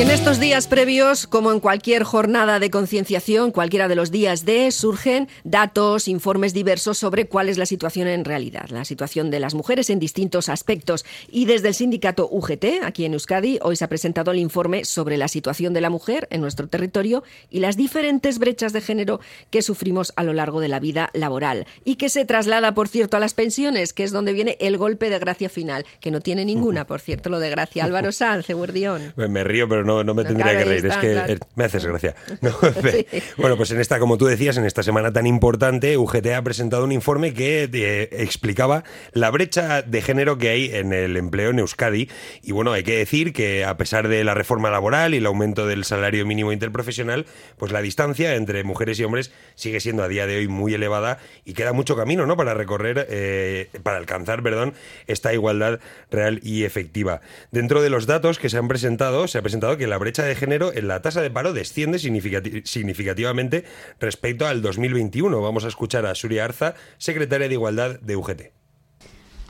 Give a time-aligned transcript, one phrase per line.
[0.00, 4.46] Y en estos días previos, como en cualquier jornada de concienciación, cualquiera de los días
[4.46, 9.40] de, surgen datos, informes diversos sobre cuál es la situación en realidad, la situación de
[9.40, 11.04] las mujeres en distintos aspectos.
[11.28, 15.18] Y desde el sindicato UGT, aquí en Euskadi, hoy se ha presentado el informe sobre
[15.18, 19.60] la situación de la mujer en nuestro territorio y las diferentes brechas de género que
[19.60, 21.66] sufrimos a lo largo de la vida laboral.
[21.84, 25.10] Y que se traslada, por cierto, a las pensiones, que es donde viene el golpe
[25.10, 27.84] de gracia final, que no tiene ninguna, por cierto, lo de gracia.
[27.84, 29.12] Álvaro Sanz, Eguardión.
[29.16, 32.14] Me río, pero no, no me tendría que reír, es que me haces gracia.
[33.36, 36.84] Bueno, pues en esta, como tú decías, en esta semana tan importante, UGT ha presentado
[36.84, 41.58] un informe que eh, explicaba la brecha de género que hay en el empleo en
[41.58, 42.08] Euskadi.
[42.42, 45.66] Y bueno, hay que decir que a pesar de la reforma laboral y el aumento
[45.66, 50.26] del salario mínimo interprofesional, pues la distancia entre mujeres y hombres sigue siendo a día
[50.26, 52.36] de hoy muy elevada y queda mucho camino, ¿no?
[52.36, 54.74] Para recorrer, eh, para alcanzar, perdón,
[55.06, 57.20] esta igualdad real y efectiva.
[57.50, 60.36] Dentro de los datos que se han presentado, se ha presentado que la brecha de
[60.36, 63.64] género en la tasa de paro desciende significativamente
[63.98, 65.40] respecto al 2021.
[65.40, 68.42] Vamos a escuchar a Suria Arza, secretaria de Igualdad de UGT.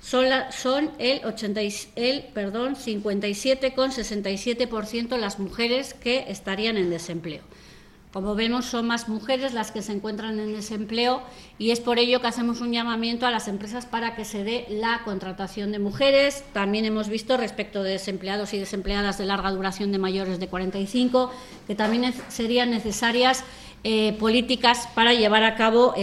[0.00, 1.60] Son, son el, 80,
[1.96, 7.42] el perdón, 57,67% las mujeres que estarían en desempleo.
[8.12, 11.22] Como vemos, son más mujeres las que se encuentran en desempleo
[11.58, 14.66] y es por ello que hacemos un llamamiento a las empresas para que se dé
[14.68, 16.42] la contratación de mujeres.
[16.52, 21.30] También hemos visto respecto de desempleados y desempleadas de larga duración de mayores de 45
[21.68, 23.44] que también serían necesarias
[23.84, 25.94] eh, políticas para llevar a cabo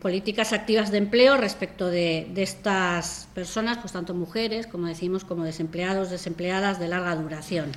[0.00, 5.42] políticas activas de empleo respecto de, de estas personas, pues tanto mujeres, como decimos, como
[5.42, 7.72] desempleados, desempleadas de larga duración.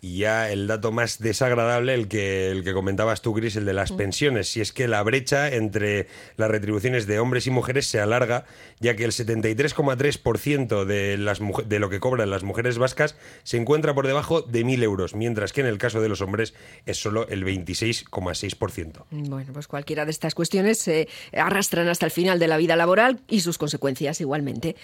[0.00, 3.72] Y ya el dato más desagradable, el que, el que comentabas tú, Cris, el de
[3.72, 3.96] las mm.
[3.96, 4.48] pensiones.
[4.48, 8.44] Si es que la brecha entre las retribuciones de hombres y mujeres se alarga,
[8.80, 13.94] ya que el 73,3% de, las, de lo que cobran las mujeres vascas se encuentra
[13.94, 16.54] por debajo de 1.000 euros, mientras que en el caso de los hombres
[16.86, 19.04] es solo el 26,6%.
[19.10, 23.20] Bueno, pues cualquiera de estas cuestiones se arrastran hasta el final de la vida laboral
[23.28, 24.76] y sus consecuencias igualmente.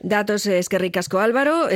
[0.00, 1.68] Datos es que ricasco Álvaro.
[1.68, 1.70] Eh,